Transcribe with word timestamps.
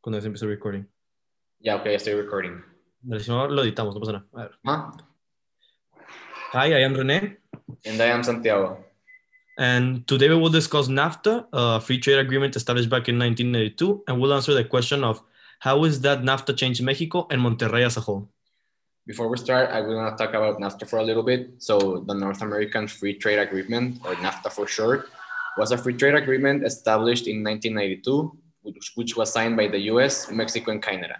cuando 0.00 0.20
se 0.20 0.26
empiece 0.26 0.46
recording. 0.46 0.86
Ya, 1.60 1.76
ok, 1.76 1.86
estoy 1.86 2.14
recording. 2.14 2.62
Lo 3.02 3.62
editamos, 3.62 3.94
no 3.94 4.00
pasa 4.00 4.12
nada. 4.12 4.26
A 4.32 4.42
ver. 4.42 4.50
Huh? 4.64 4.90
Hi, 6.52 6.72
I 6.74 6.82
am 6.84 6.94
Rene, 6.94 7.38
And 7.84 8.00
I 8.00 8.10
am 8.10 8.22
Santiago. 8.24 8.84
and 9.58 10.06
today 10.06 10.28
we 10.28 10.36
will 10.36 10.50
discuss 10.50 10.88
NAFTA, 10.88 11.46
a 11.52 11.80
free 11.80 11.98
trade 11.98 12.18
agreement 12.18 12.56
established 12.56 12.88
back 12.88 13.08
in 13.08 13.18
1982, 13.18 14.04
and 14.08 14.20
we'll 14.20 14.32
answer 14.34 14.54
the 14.54 14.64
question 14.64 15.04
of 15.04 15.22
how 15.60 15.84
is 15.84 16.00
that 16.00 16.22
NAFTA 16.22 16.56
changed 16.56 16.82
Mexico 16.82 17.26
and 17.30 17.40
Monterrey 17.42 17.84
as 17.84 17.96
a 17.96 18.00
whole. 18.00 18.28
Before 19.06 19.28
we 19.28 19.36
start, 19.36 19.70
I 19.70 19.80
want 19.82 20.16
to 20.16 20.24
talk 20.24 20.34
about 20.34 20.58
NAFTA 20.60 20.88
for 20.88 20.98
a 20.98 21.02
little 21.04 21.22
bit. 21.22 21.50
So, 21.58 22.04
the 22.06 22.14
North 22.14 22.42
American 22.42 22.86
Free 22.88 23.14
Trade 23.14 23.38
Agreement, 23.38 24.00
or 24.04 24.14
NAFTA 24.16 24.50
for 24.52 24.66
short, 24.66 25.08
was 25.58 25.72
a 25.72 25.78
free 25.78 25.94
trade 25.94 26.14
agreement 26.14 26.64
established 26.64 27.26
in 27.26 27.42
1992, 27.44 28.36
which, 28.62 28.92
which 28.94 29.16
was 29.16 29.32
signed 29.32 29.56
by 29.56 29.68
the 29.68 29.78
US, 29.92 30.30
Mexico, 30.30 30.72
and 30.72 30.82
Canada. 30.82 31.16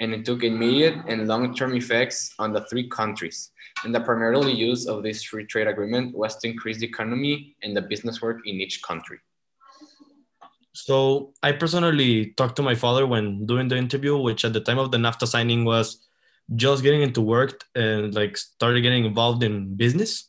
And 0.00 0.14
it 0.14 0.24
took 0.24 0.42
immediate 0.42 0.96
and 1.08 1.28
long 1.28 1.54
term 1.54 1.76
effects 1.76 2.34
on 2.38 2.52
the 2.52 2.62
three 2.62 2.88
countries. 2.88 3.50
And 3.84 3.94
the 3.94 4.00
primarily 4.00 4.52
use 4.52 4.86
of 4.86 5.02
this 5.02 5.22
free 5.22 5.44
trade 5.44 5.66
agreement 5.66 6.16
was 6.16 6.36
to 6.38 6.48
increase 6.48 6.78
the 6.78 6.86
economy 6.86 7.56
and 7.62 7.76
the 7.76 7.82
business 7.82 8.22
work 8.22 8.40
in 8.46 8.60
each 8.60 8.82
country. 8.82 9.18
So 10.72 11.32
I 11.42 11.52
personally 11.52 12.32
talked 12.36 12.56
to 12.56 12.62
my 12.62 12.74
father 12.74 13.06
when 13.06 13.44
doing 13.44 13.68
the 13.68 13.76
interview, 13.76 14.16
which 14.16 14.44
at 14.44 14.52
the 14.52 14.60
time 14.60 14.78
of 14.78 14.90
the 14.90 14.98
NAFTA 14.98 15.26
signing 15.26 15.64
was 15.64 16.06
just 16.56 16.82
getting 16.82 17.02
into 17.02 17.20
work 17.20 17.64
and 17.74 18.14
like 18.14 18.36
started 18.36 18.80
getting 18.80 19.04
involved 19.04 19.42
in 19.42 19.74
business. 19.74 20.28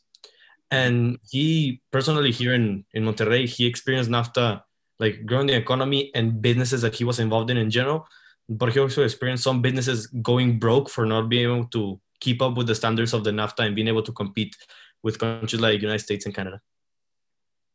And 0.70 1.18
he 1.30 1.80
personally 1.90 2.32
here 2.32 2.54
in, 2.54 2.84
in 2.92 3.04
Monterrey, 3.04 3.46
he 3.46 3.66
experienced 3.66 4.10
NAFTA 4.10 4.62
like 5.02 5.26
growing 5.26 5.48
the 5.48 5.56
economy 5.56 6.12
and 6.14 6.40
businesses 6.40 6.80
that 6.82 6.94
he 6.94 7.04
was 7.04 7.18
involved 7.18 7.50
in 7.50 7.56
in 7.56 7.70
general. 7.70 8.06
But 8.48 8.72
he 8.72 8.78
also 8.78 9.02
experienced 9.02 9.42
some 9.42 9.60
businesses 9.60 10.06
going 10.06 10.60
broke 10.60 10.88
for 10.88 11.04
not 11.04 11.28
being 11.28 11.50
able 11.50 11.66
to 11.76 12.00
keep 12.20 12.40
up 12.40 12.56
with 12.56 12.68
the 12.68 12.74
standards 12.74 13.12
of 13.12 13.24
the 13.24 13.32
NAFTA 13.32 13.66
and 13.66 13.74
being 13.74 13.88
able 13.88 14.04
to 14.04 14.12
compete 14.12 14.56
with 15.02 15.18
countries 15.18 15.60
like 15.60 15.82
United 15.82 16.04
States 16.04 16.24
and 16.24 16.34
Canada. 16.34 16.60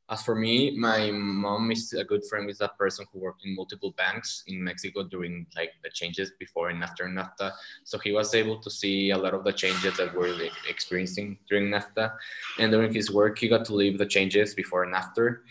As 0.10 0.24
for 0.24 0.36
me, 0.36 0.72
my 0.72 1.12
mom 1.12 1.70
is 1.70 1.92
a 1.92 2.06
good 2.06 2.24
friend 2.30 2.48
with 2.48 2.58
that 2.60 2.78
person 2.78 3.06
who 3.12 3.20
worked 3.20 3.44
in 3.46 3.54
multiple 3.54 3.94
banks 3.98 4.44
in 4.48 4.64
Mexico 4.64 5.04
during 5.04 5.46
like 5.58 5.74
the 5.84 5.90
changes 5.90 6.32
before 6.40 6.70
and 6.70 6.82
after 6.82 7.04
NAFTA. 7.04 7.52
So 7.84 8.00
he 8.00 8.14
was 8.14 8.34
able 8.34 8.62
to 8.62 8.70
see 8.70 9.12
a 9.12 9.18
lot 9.18 9.34
of 9.34 9.44
the 9.44 9.52
changes 9.52 9.98
that 9.98 10.16
we're 10.16 10.48
experiencing 10.70 11.40
during 11.50 11.66
NAFTA. 11.66 12.14
And 12.58 12.72
during 12.72 12.94
his 12.94 13.12
work, 13.12 13.38
he 13.38 13.50
got 13.50 13.66
to 13.66 13.74
live 13.74 13.98
the 13.98 14.06
changes 14.06 14.56
before 14.56 14.86
and 14.86 14.96
after. 14.96 15.44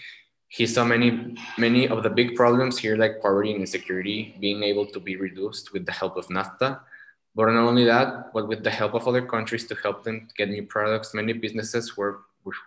He 0.57 0.67
saw 0.67 0.85
many, 0.87 1.37
many 1.59 1.87
of 1.87 2.03
the 2.03 2.09
big 2.09 2.35
problems 2.35 2.79
here, 2.79 2.97
like 2.97 3.21
poverty 3.21 3.53
and 3.53 3.61
insecurity, 3.61 4.35
being 4.41 4.63
able 4.63 4.87
to 4.87 4.99
be 4.99 5.17
reduced 5.17 5.75
with 5.75 5.85
the 5.85 5.93
help 5.93 6.17
of 6.17 6.29
NAFTA. 6.29 6.81
But 7.35 7.53
not 7.53 7.69
only 7.69 7.85
that, 7.85 8.33
but 8.33 8.49
with 8.49 8.65
the 8.65 8.71
help 8.71 8.95
of 8.95 9.07
other 9.07 9.21
countries 9.21 9.67
to 9.67 9.75
help 9.75 10.03
them 10.03 10.29
get 10.35 10.49
new 10.49 10.63
products, 10.63 11.13
many 11.13 11.35
businesses 11.35 11.95
were 11.95 12.21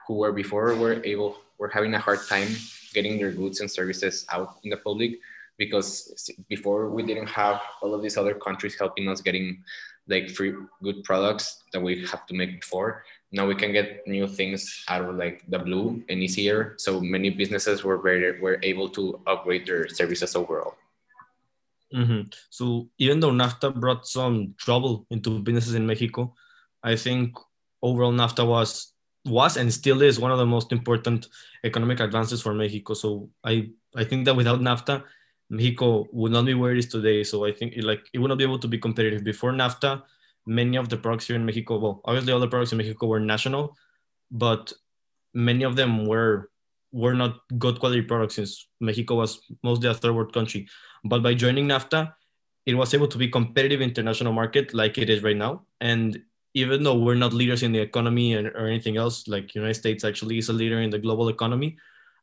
who 0.06 0.16
were 0.22 0.32
before 0.32 0.76
were 0.76 1.02
able 1.04 1.38
were 1.58 1.70
having 1.70 1.96
a 1.96 2.00
hard 2.00 2.20
time 2.28 2.50
getting 2.94 3.18
their 3.18 3.32
goods 3.32 3.60
and 3.60 3.72
services 3.72 4.26
out 4.32 4.60
in 4.64 4.70
the 4.70 4.78
public 4.78 5.20
because 5.58 6.30
before 6.48 6.90
we 6.90 7.02
didn't 7.02 7.28
have 7.28 7.62
all 7.82 7.94
of 7.94 8.02
these 8.02 8.18
other 8.18 8.34
countries 8.34 8.78
helping 8.78 9.08
us 9.08 9.22
getting 9.22 9.64
like 10.08 10.30
free 10.30 10.54
good 10.84 11.04
products 11.04 11.64
that 11.72 11.82
we 11.82 12.06
have 12.06 12.26
to 12.28 12.34
make 12.34 12.60
before 12.60 13.04
now 13.32 13.46
we 13.46 13.54
can 13.54 13.72
get 13.72 14.06
new 14.08 14.28
things 14.28 14.84
out 14.88 15.02
of 15.02 15.16
like 15.16 15.44
the 15.50 15.60
blue 15.60 16.02
and 16.10 16.22
easier 16.22 16.76
so 16.78 17.00
many 17.00 17.30
businesses 17.30 17.84
were 17.84 17.98
very 17.98 18.40
were 18.42 18.60
able 18.64 18.90
to 18.90 19.20
upgrade 19.28 19.66
their 19.66 19.88
services 19.88 20.36
overall 20.36 20.76
Mm-hmm. 21.94 22.30
So 22.50 22.90
even 22.98 23.20
though 23.20 23.32
NAFTA 23.32 23.80
brought 23.80 24.08
some 24.08 24.54
trouble 24.58 25.06
into 25.10 25.40
businesses 25.40 25.74
in 25.74 25.88
Mexico, 25.88 26.36
I 26.84 26.96
think 26.96 27.36
overall 27.82 28.14
NAFTA 28.14 28.48
was 28.48 28.94
was 29.26 29.58
and 29.58 29.72
still 29.74 30.02
is 30.02 30.20
one 30.20 30.32
of 30.32 30.38
the 30.38 30.46
most 30.46 30.72
important 30.72 31.28
economic 31.64 32.00
advances 32.00 32.42
for 32.42 32.54
Mexico. 32.54 32.94
So 32.94 33.30
I 33.44 33.70
I 33.96 34.04
think 34.04 34.26
that 34.26 34.36
without 34.36 34.60
NAFTA, 34.60 35.04
Mexico 35.50 36.08
would 36.12 36.32
not 36.32 36.46
be 36.46 36.54
where 36.54 36.72
it 36.72 36.78
is 36.78 36.88
today. 36.88 37.24
So 37.24 37.46
I 37.46 37.52
think 37.52 37.74
it, 37.74 37.84
like 37.84 38.08
it 38.14 38.20
would 38.20 38.30
not 38.30 38.38
be 38.38 38.44
able 38.44 38.60
to 38.60 38.68
be 38.68 38.78
competitive. 38.78 39.24
Before 39.24 39.52
NAFTA, 39.52 40.04
many 40.50 40.78
of 40.78 40.90
the 40.90 40.98
products 40.98 41.28
here 41.28 41.36
in 41.36 41.46
Mexico, 41.46 41.78
well, 41.78 42.02
obviously 42.06 42.34
all 42.34 42.40
the 42.40 42.48
products 42.48 42.72
in 42.72 42.80
Mexico 42.80 43.06
were 43.06 43.20
national, 43.20 43.78
but 44.32 44.74
many 45.34 45.64
of 45.64 45.76
them 45.76 46.06
were 46.06 46.50
were 46.92 47.14
not 47.14 47.42
good 47.60 47.80
quality 47.80 48.02
products 48.02 48.34
since 48.34 48.68
Mexico 48.80 49.14
was 49.14 49.42
mostly 49.62 49.88
a 49.88 49.94
third 49.94 50.16
world 50.16 50.34
country. 50.34 50.68
But 51.04 51.22
by 51.22 51.36
joining 51.36 51.68
NAFTA, 51.68 52.12
it 52.66 52.74
was 52.74 52.96
able 52.96 53.08
to 53.08 53.18
be 53.20 53.28
competitive 53.28 53.80
international 53.80 54.34
market 54.34 54.74
like 54.74 54.98
it 54.98 55.08
is 55.08 55.22
right 55.22 55.38
now. 55.38 55.66
And 55.82 56.20
even 56.56 56.82
though 56.82 56.98
we're 56.98 57.14
not 57.14 57.32
leaders 57.32 57.62
in 57.62 57.72
the 57.72 57.80
economy 57.80 58.34
or, 58.34 58.50
or 58.58 58.66
anything 58.66 58.98
else, 58.98 59.28
like 59.28 59.54
United 59.54 59.76
States 59.76 60.04
actually 60.04 60.40
is 60.40 60.50
a 60.50 60.54
leader 60.54 60.82
in 60.82 60.90
the 60.90 60.98
global 60.98 61.30
economy, 61.30 61.78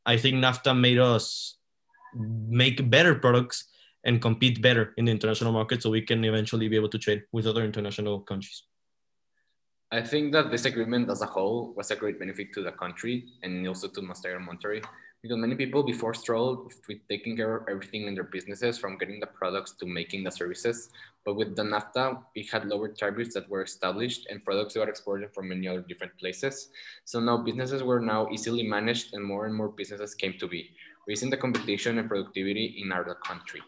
I 0.05 0.17
think 0.17 0.35
NAFTA 0.43 0.77
made 0.77 0.99
us 0.99 1.59
make 2.17 2.91
better 2.91 3.15
products 3.15 3.69
and 4.07 4.23
compete 4.23 4.63
better 4.63 4.95
in 4.97 5.05
the 5.05 5.13
international 5.13 5.53
market 5.53 5.83
so 5.83 5.91
we 5.91 6.01
can 6.01 6.25
eventually 6.25 6.69
be 6.69 6.77
able 6.77 6.89
to 6.89 6.99
trade 6.99 7.23
with 7.33 7.47
other 7.47 7.65
international 7.65 8.21
countries. 8.21 8.63
I 9.93 10.03
think 10.03 10.33
that 10.33 10.51
this 10.51 10.65
agreement 10.65 11.11
as 11.11 11.23
a 11.23 11.27
whole 11.27 11.75
was 11.77 11.91
a 11.91 11.97
great 11.97 12.19
benefit 12.19 12.53
to 12.55 12.63
the 12.63 12.73
country 12.73 13.25
and 13.43 13.67
also 13.69 13.89
to 13.89 14.01
and 14.01 14.49
Monterrey 14.49 14.83
because 15.23 15.39
many 15.39 15.55
people 15.55 15.83
before 15.83 16.15
struggled 16.15 16.73
with 16.89 17.01
taking 17.09 17.37
care 17.37 17.57
of 17.57 17.69
everything 17.69 18.07
in 18.07 18.15
their 18.15 18.25
businesses 18.25 18.79
from 18.79 18.97
getting 18.97 19.19
the 19.19 19.27
products 19.27 19.73
to 19.73 19.87
making 19.87 20.23
the 20.23 20.31
services. 20.31 20.91
But 21.25 21.35
with 21.35 21.57
the 21.57 21.63
NAFTA, 21.63 22.23
it 22.35 22.51
had 22.51 22.67
lower 22.67 22.89
tariffs 22.89 23.35
that 23.35 23.49
were 23.49 23.63
established 23.63 24.27
and 24.31 24.45
products 24.45 24.77
were 24.77 24.89
exported 24.89 25.35
from 25.35 25.49
many 25.49 25.67
other 25.67 25.83
different 25.83 26.17
places. 26.19 26.69
So 27.05 27.19
now 27.19 27.39
businesses 27.39 27.83
were 27.83 28.01
now 28.01 28.29
easily 28.31 28.63
managed 28.63 29.15
and 29.15 29.25
more 29.25 29.47
and 29.47 29.55
more 29.55 29.69
businesses 29.69 30.15
came 30.15 30.35
to 30.39 30.47
be, 30.47 30.71
raising 31.09 31.31
the 31.31 31.37
competition 31.37 31.99
and 31.99 32.09
productivity 32.09 32.81
in 32.83 32.93
our 32.93 33.15
country. 33.17 33.63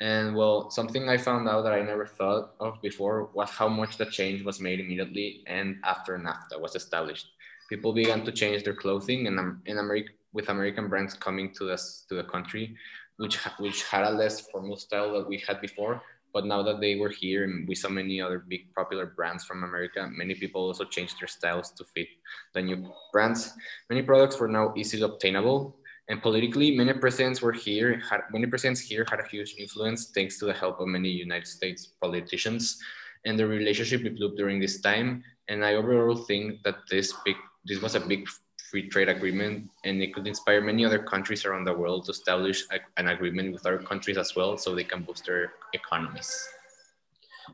And 0.00 0.36
well, 0.36 0.70
something 0.70 1.08
I 1.08 1.16
found 1.16 1.48
out 1.48 1.62
that 1.62 1.72
I 1.72 1.82
never 1.82 2.06
thought 2.06 2.54
of 2.60 2.80
before 2.80 3.30
was 3.34 3.50
how 3.50 3.68
much 3.68 3.96
the 3.96 4.06
change 4.06 4.44
was 4.44 4.60
made 4.60 4.78
immediately 4.78 5.42
and 5.46 5.76
after 5.84 6.16
NAFTA 6.16 6.60
was 6.60 6.76
established. 6.76 7.26
People 7.68 7.92
began 7.92 8.24
to 8.24 8.32
change 8.32 8.62
their 8.64 8.74
clothing, 8.74 9.26
and 9.26 9.38
um, 9.38 9.62
in 9.66 9.76
America, 9.78 10.10
with 10.32 10.48
American 10.48 10.88
brands 10.88 11.14
coming 11.14 11.52
to 11.54 11.64
this 11.64 12.06
to 12.08 12.14
the 12.14 12.24
country, 12.24 12.76
which 13.18 13.36
which 13.58 13.84
had 13.84 14.04
a 14.04 14.10
less 14.10 14.40
formal 14.40 14.76
style 14.76 15.12
that 15.12 15.28
we 15.28 15.36
had 15.46 15.60
before. 15.60 16.00
But 16.32 16.46
now 16.46 16.62
that 16.62 16.80
they 16.80 16.96
were 16.96 17.08
here, 17.10 17.44
and 17.44 17.66
we 17.68 17.74
saw 17.74 17.88
many 17.88 18.20
other 18.20 18.38
big 18.38 18.72
popular 18.74 19.06
brands 19.06 19.44
from 19.44 19.64
America, 19.64 20.08
many 20.10 20.34
people 20.34 20.62
also 20.62 20.84
changed 20.84 21.20
their 21.20 21.28
styles 21.28 21.70
to 21.72 21.84
fit 21.84 22.08
the 22.54 22.62
new 22.62 22.90
brands. 23.12 23.52
Many 23.90 24.02
products 24.02 24.38
were 24.38 24.48
now 24.48 24.72
easily 24.76 25.02
obtainable, 25.02 25.76
and 26.08 26.22
politically, 26.22 26.76
many 26.76 26.94
presidents 26.94 27.42
were 27.42 27.52
here. 27.52 28.00
Had, 28.08 28.22
many 28.32 28.46
presidents 28.46 28.80
here 28.80 29.04
had 29.10 29.20
a 29.20 29.28
huge 29.28 29.54
influence 29.58 30.10
thanks 30.14 30.38
to 30.38 30.46
the 30.46 30.54
help 30.54 30.80
of 30.80 30.88
many 30.88 31.10
United 31.10 31.46
States 31.46 31.92
politicians 32.00 32.78
and 33.24 33.38
the 33.38 33.46
relationship 33.46 34.02
developed 34.02 34.36
during 34.36 34.58
this 34.58 34.80
time. 34.80 35.22
And 35.48 35.64
I 35.64 35.74
overall 35.74 36.16
think 36.16 36.62
that 36.62 36.76
this 36.90 37.12
big, 37.24 37.36
this 37.64 37.82
was 37.82 37.94
a 37.94 38.00
big 38.00 38.26
free 38.70 38.88
trade 38.88 39.08
agreement, 39.08 39.68
and 39.84 40.02
it 40.02 40.14
could 40.14 40.26
inspire 40.26 40.60
many 40.60 40.84
other 40.84 40.98
countries 40.98 41.44
around 41.44 41.64
the 41.64 41.72
world 41.72 42.04
to 42.04 42.12
establish 42.12 42.64
a, 42.70 42.78
an 43.00 43.08
agreement 43.08 43.52
with 43.52 43.66
other 43.66 43.78
countries 43.78 44.18
as 44.18 44.36
well, 44.36 44.56
so 44.56 44.74
they 44.74 44.84
can 44.84 45.02
boost 45.02 45.24
their 45.26 45.52
economies. 45.72 46.30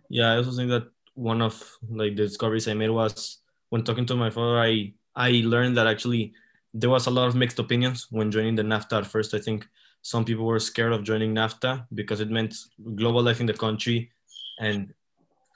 Yeah, 0.08 0.32
I 0.32 0.36
also 0.36 0.52
think 0.52 0.70
that 0.70 0.88
one 1.14 1.40
of 1.40 1.54
like 1.88 2.16
the 2.16 2.26
discoveries 2.26 2.66
I 2.66 2.74
made 2.74 2.90
was 2.90 3.38
when 3.70 3.84
talking 3.84 4.06
to 4.06 4.16
my 4.16 4.30
father, 4.30 4.58
I 4.58 4.92
I 5.14 5.42
learned 5.44 5.76
that 5.76 5.86
actually 5.86 6.34
there 6.74 6.90
was 6.90 7.06
a 7.06 7.10
lot 7.10 7.28
of 7.28 7.36
mixed 7.36 7.60
opinions 7.60 8.08
when 8.10 8.32
joining 8.32 8.56
the 8.56 8.62
NAFTA 8.62 8.98
at 8.98 9.06
first. 9.06 9.32
I 9.32 9.38
think 9.38 9.66
some 10.02 10.24
people 10.24 10.44
were 10.44 10.58
scared 10.58 10.92
of 10.92 11.04
joining 11.04 11.32
NAFTA 11.32 11.86
because 11.94 12.20
it 12.20 12.30
meant 12.30 12.54
globalizing 12.82 13.46
the 13.46 13.54
country 13.54 14.10
and 14.58 14.92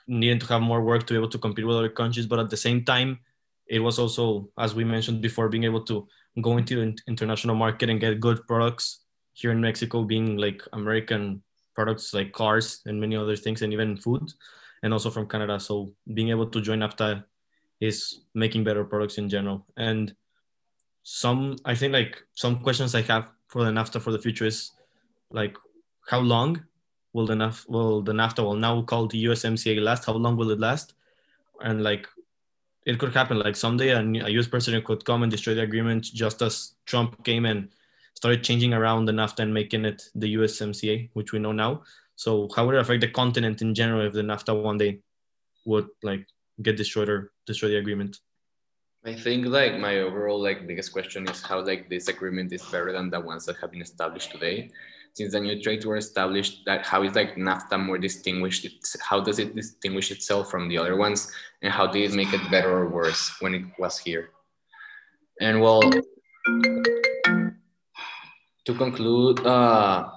needing 0.06 0.38
to 0.38 0.46
have 0.46 0.62
more 0.62 0.80
work 0.80 1.06
to 1.06 1.14
be 1.14 1.18
able 1.18 1.28
to 1.28 1.38
compete 1.38 1.66
with 1.66 1.76
other 1.76 1.88
countries. 1.88 2.26
But 2.26 2.38
at 2.38 2.48
the 2.48 2.56
same 2.56 2.84
time, 2.84 3.18
it 3.66 3.80
was 3.80 3.98
also, 3.98 4.48
as 4.56 4.74
we 4.74 4.84
mentioned 4.84 5.20
before, 5.20 5.48
being 5.48 5.64
able 5.64 5.82
to 5.82 6.06
go 6.40 6.56
into 6.56 6.76
the 6.76 6.96
international 7.08 7.56
market 7.56 7.90
and 7.90 8.00
get 8.00 8.20
good 8.20 8.46
products 8.46 9.00
here 9.34 9.50
in 9.50 9.60
Mexico, 9.60 10.04
being 10.04 10.36
like 10.36 10.62
American 10.72 11.42
products 11.74 12.14
like 12.14 12.32
cars 12.32 12.80
and 12.86 13.00
many 13.00 13.16
other 13.16 13.36
things, 13.36 13.62
and 13.62 13.72
even 13.72 13.96
food, 13.96 14.22
and 14.82 14.92
also 14.92 15.10
from 15.10 15.28
Canada. 15.28 15.58
So 15.58 15.92
being 16.14 16.30
able 16.30 16.46
to 16.46 16.60
join 16.60 16.78
NAFTA 16.78 17.24
is 17.80 18.20
making 18.34 18.64
better 18.64 18.84
products 18.84 19.18
in 19.18 19.28
general. 19.28 19.66
And 19.76 20.14
some 21.10 21.56
i 21.64 21.74
think 21.74 21.92
like 21.92 22.22
some 22.34 22.58
questions 22.60 22.94
i 22.94 23.00
have 23.00 23.28
for 23.46 23.64
the 23.64 23.70
nafta 23.70 24.00
for 24.00 24.12
the 24.12 24.18
future 24.18 24.44
is 24.44 24.72
like 25.30 25.56
how 26.06 26.20
long 26.20 26.62
will 27.14 27.26
the 27.26 27.34
nafta 27.34 27.68
will 27.68 28.02
the 28.02 28.12
nafta 28.12 28.44
will 28.44 28.54
now 28.54 28.82
called 28.82 29.10
the 29.10 29.24
usmca 29.24 29.80
last 29.82 30.04
how 30.04 30.12
long 30.12 30.36
will 30.36 30.50
it 30.50 30.60
last 30.60 30.94
and 31.62 31.82
like 31.82 32.06
it 32.84 32.98
could 32.98 33.14
happen 33.14 33.38
like 33.38 33.56
someday 33.56 33.88
a, 33.90 34.00
a 34.26 34.38
us 34.38 34.46
president 34.46 34.84
could 34.84 35.04
come 35.04 35.22
and 35.22 35.32
destroy 35.32 35.54
the 35.54 35.62
agreement 35.62 36.04
just 36.04 36.42
as 36.42 36.74
trump 36.84 37.24
came 37.24 37.46
and 37.46 37.68
started 38.18 38.42
changing 38.42 38.74
around 38.74 39.04
the 39.04 39.12
NAFTA 39.12 39.40
and 39.44 39.54
making 39.54 39.84
it 39.84 40.02
the 40.16 40.34
USMCA, 40.34 41.10
which 41.12 41.30
we 41.32 41.38
know 41.38 41.52
now. 41.52 41.84
So 42.16 42.48
how 42.54 42.66
would 42.66 42.74
it 42.74 42.80
affect 42.80 43.00
the 43.00 43.08
continent 43.22 43.62
in 43.62 43.76
general 43.76 44.04
if 44.04 44.12
the 44.12 44.22
NAFTA 44.22 44.60
one 44.60 44.76
day 44.76 44.98
would 45.64 45.86
like 46.02 46.26
get 46.60 46.76
destroyed 46.76 47.08
or 47.08 47.32
destroy 47.46 47.68
the 47.68 47.76
agreement? 47.76 48.18
I 49.04 49.14
think 49.14 49.46
like 49.46 49.78
my 49.78 50.00
overall 50.00 50.42
like 50.42 50.66
biggest 50.66 50.92
question 50.92 51.28
is 51.28 51.40
how 51.42 51.64
like 51.64 51.88
this 51.88 52.08
agreement 52.08 52.52
is 52.52 52.62
better 52.62 52.92
than 52.92 53.10
the 53.10 53.20
ones 53.20 53.46
that 53.46 53.56
have 53.58 53.70
been 53.70 53.82
established 53.82 54.32
today. 54.32 54.70
Since 55.14 55.32
the 55.32 55.40
new 55.40 55.62
trades 55.62 55.86
were 55.86 55.96
established, 55.96 56.64
that 56.66 56.84
how 56.84 57.02
is 57.02 57.14
like 57.14 57.36
NAFTA 57.36 57.78
more 57.84 57.98
distinguished? 57.98 58.64
It's, 58.64 59.00
how 59.00 59.20
does 59.20 59.38
it 59.38 59.54
distinguish 59.54 60.10
itself 60.10 60.50
from 60.50 60.68
the 60.68 60.78
other 60.78 60.96
ones, 60.96 61.32
and 61.62 61.72
how 61.72 61.86
did 61.86 62.10
it 62.10 62.14
make 62.14 62.32
it 62.32 62.50
better 62.50 62.70
or 62.70 62.88
worse 62.88 63.32
when 63.40 63.54
it 63.54 63.64
was 63.78 63.98
here? 63.98 64.30
And 65.40 65.60
well, 65.60 65.80
to 68.64 68.74
conclude, 68.76 69.46
uh, 69.46 70.10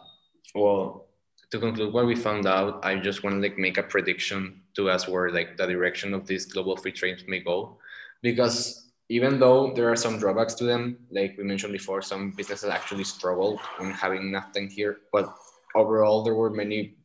well, 0.54 1.08
to 1.52 1.60
conclude 1.60 1.94
what 1.94 2.06
we 2.06 2.16
found 2.16 2.46
out, 2.46 2.86
I 2.86 2.98
just 2.98 3.24
want 3.24 3.36
to 3.38 3.42
like 3.42 3.58
make 3.58 3.78
a 3.78 3.84
prediction 3.84 4.62
to 4.76 4.90
us 4.90 5.08
where 5.08 5.32
like 5.32 5.58
the 5.58 5.68
direction 5.68 6.14
of 6.14 6.28
these 6.28 6.46
global 6.46 6.76
free 6.78 6.92
trades 6.92 7.24
may 7.28 7.40
go, 7.40 7.78
because 8.22 8.92
even 9.10 9.40
though 9.40 9.74
there 9.74 9.92
are 9.92 9.96
some 9.96 10.18
drawbacks 10.18 10.54
to 10.56 10.64
them, 10.64 10.98
like 11.12 11.36
we 11.38 11.44
mentioned 11.44 11.74
before, 11.74 12.02
some 12.02 12.32
businesses 12.32 12.70
actually 12.70 13.04
struggled 13.04 13.60
when 13.78 13.92
having 13.92 14.32
NAFTA 14.32 14.72
here, 14.72 15.00
but 15.12 15.36
overall 15.76 16.24
there 16.24 16.36
were 16.36 16.50
many 16.50 16.96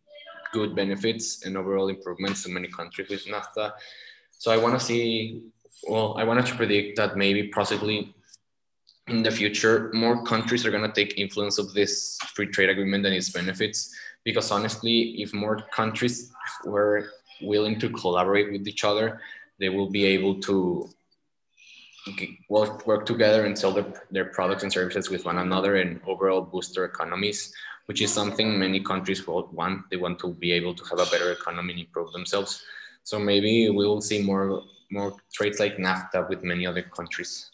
good 0.53 0.77
benefits 0.77 1.45
and 1.45 1.57
overall 1.57 1.89
improvements 1.89 2.47
in 2.47 2.55
many 2.55 2.69
countries 2.69 3.09
with 3.09 3.27
NAFTA. 3.27 3.73
So 4.31 4.53
I 4.53 4.57
want 4.57 4.79
to 4.79 4.85
see, 4.85 5.43
well, 5.89 6.17
I 6.17 6.25
wanted 6.25 6.47
to 6.47 6.55
predict 6.55 6.97
that 6.97 7.17
maybe 7.17 7.49
possibly 7.49 8.15
in 9.09 9.23
the 9.23 9.31
future, 9.31 9.91
more 9.93 10.25
countries 10.25 10.67
are 10.67 10.71
going 10.71 10.83
to 10.83 10.93
take 10.93 11.19
influence 11.19 11.59
of 11.59 11.73
this 11.75 12.19
free 12.35 12.47
trade 12.47 12.71
agreement 12.71 13.07
and 13.07 13.15
its 13.15 13.31
benefits 13.31 13.95
because 14.25 14.51
honestly, 14.51 15.23
if 15.23 15.33
more 15.33 15.59
countries 15.73 16.33
were 16.65 17.11
willing 17.43 17.79
to 17.79 17.89
collaborate 17.91 18.51
with 18.51 18.67
each 18.67 18.85
other, 18.85 19.21
they 19.59 19.69
will 19.69 19.89
be 19.89 20.05
able 20.05 20.41
to 20.41 20.91
work, 22.49 22.87
work 22.87 23.07
together 23.07 23.45
and 23.47 23.59
sell 23.59 23.73
their, 23.73 23.87
their 24.11 24.27
products 24.27 24.63
and 24.63 24.73
services 24.73 25.11
with 25.11 25.25
one 25.25 25.39
another 25.39 25.77
and 25.77 26.01
overall 26.07 26.41
boost 26.41 26.75
their 26.75 26.85
economies, 26.85 27.53
which 27.87 28.01
is 28.01 28.13
something 28.13 28.59
many 28.59 28.81
countries 28.81 29.27
want. 29.27 29.89
They 29.91 29.97
want 29.97 30.19
to 30.21 30.33
be 30.35 30.53
able 30.53 30.75
to 30.75 30.85
have 30.85 30.99
a 30.99 31.11
better 31.11 31.33
economy 31.33 31.73
and 31.75 31.81
improve 31.83 32.13
themselves. 32.13 32.63
So 33.03 33.19
maybe 33.19 33.71
we 33.71 33.87
will 33.87 34.01
see 34.01 34.23
more 34.23 34.63
more 34.91 35.17
trades 35.33 35.59
like 35.59 35.77
NAFTA 35.77 36.29
with 36.29 36.45
many 36.45 36.67
other 36.67 36.83
countries. 36.83 37.51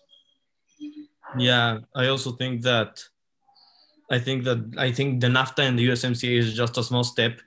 Yeah, 1.39 1.79
I 1.95 2.09
also 2.09 2.33
think 2.33 2.63
that 2.63 3.03
I 4.11 4.19
think 4.19 4.45
that 4.45 4.75
I 4.77 4.93
think 4.93 5.21
the 5.21 5.29
NAFTA 5.29 5.61
and 5.61 5.79
the 5.79 5.89
USMCA 5.89 6.39
is 6.39 6.55
just 6.55 6.77
a 6.77 6.83
small 6.83 7.05
step 7.05 7.41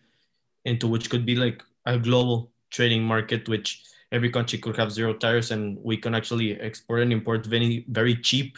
into 0.66 0.88
which 0.88 1.10
could 1.10 1.26
be 1.26 1.36
like 1.36 1.62
a 1.86 1.98
global 2.00 2.52
trading 2.72 3.04
market, 3.04 3.48
which 3.48 3.84
every 4.12 4.30
country 4.30 4.60
could 4.60 4.78
have 4.78 4.92
zero 4.92 5.14
tariffs, 5.14 5.52
and 5.52 5.78
we 5.84 5.98
can 5.98 6.16
actually 6.16 6.60
export 6.60 7.02
and 7.02 7.12
import 7.12 7.46
very 7.46 7.86
very 7.90 8.16
cheap 8.16 8.58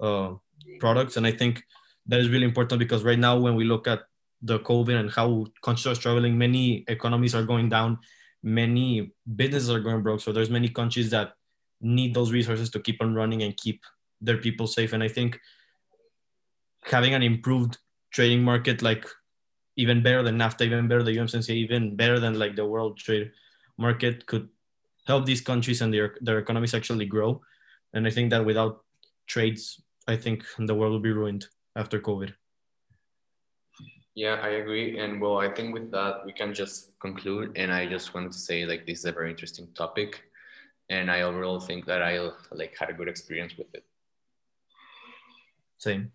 uh, 0.00 0.34
products. 0.80 1.16
And 1.16 1.26
I 1.26 1.32
think 1.32 1.62
that 2.06 2.20
is 2.20 2.28
really 2.28 2.44
important 2.44 2.78
because 2.78 3.02
right 3.02 3.18
now, 3.18 3.38
when 3.38 3.54
we 3.54 3.64
look 3.64 3.86
at 3.86 4.02
the 4.42 4.60
COVID 4.60 4.98
and 4.98 5.10
how 5.10 5.46
countries 5.62 5.86
are 5.86 5.94
struggling, 5.94 6.38
many 6.38 6.84
economies 6.88 7.34
are 7.34 7.42
going 7.42 7.68
down, 7.68 7.98
many 8.42 9.12
businesses 9.36 9.70
are 9.70 9.80
going 9.80 10.02
broke. 10.02 10.20
So 10.20 10.32
there's 10.32 10.50
many 10.50 10.68
countries 10.68 11.10
that 11.10 11.32
need 11.80 12.14
those 12.14 12.32
resources 12.32 12.70
to 12.70 12.80
keep 12.80 13.00
on 13.00 13.14
running 13.14 13.42
and 13.42 13.56
keep 13.56 13.82
their 14.20 14.38
people 14.38 14.66
safe. 14.66 14.92
And 14.92 15.02
I 15.02 15.08
think 15.08 15.38
having 16.82 17.14
an 17.14 17.22
improved 17.22 17.78
trading 18.10 18.42
market, 18.42 18.82
like 18.82 19.06
even 19.76 20.02
better 20.02 20.22
than 20.22 20.38
NAFTA, 20.38 20.62
even 20.62 20.88
better 20.88 21.02
than 21.02 21.14
USMCA, 21.14 21.50
even 21.50 21.96
better 21.96 22.18
than 22.18 22.38
like 22.38 22.56
the 22.56 22.66
world 22.66 22.98
trade 22.98 23.30
market, 23.76 24.26
could 24.26 24.48
help 25.08 25.24
these 25.24 25.40
countries 25.40 25.80
and 25.80 25.92
their 25.92 26.16
their 26.20 26.38
economies 26.38 26.74
actually 26.74 27.06
grow. 27.06 27.40
And 27.94 28.06
I 28.06 28.10
think 28.10 28.30
that 28.30 28.44
without 28.44 28.84
trades, 29.26 29.82
I 30.06 30.16
think 30.16 30.44
the 30.58 30.74
world 30.74 30.92
will 30.92 31.08
be 31.10 31.18
ruined 31.20 31.48
after 31.74 31.98
COVID. 31.98 32.34
Yeah, 34.14 34.36
I 34.42 34.60
agree. 34.62 34.98
And 34.98 35.20
well, 35.20 35.38
I 35.38 35.48
think 35.48 35.72
with 35.72 35.90
that 35.92 36.26
we 36.26 36.32
can 36.32 36.52
just 36.52 37.00
conclude. 37.00 37.56
And 37.56 37.72
I 37.72 37.86
just 37.86 38.14
wanted 38.14 38.32
to 38.32 38.38
say 38.38 38.66
like 38.66 38.84
this 38.84 38.98
is 39.00 39.04
a 39.06 39.12
very 39.12 39.30
interesting 39.30 39.68
topic, 39.74 40.22
and 40.90 41.10
I 41.10 41.22
overall 41.22 41.60
think 41.60 41.86
that 41.86 42.02
I 42.02 42.30
like 42.52 42.76
had 42.78 42.90
a 42.90 42.96
good 42.98 43.08
experience 43.08 43.56
with 43.56 43.72
it. 43.74 43.84
Same. 45.78 46.12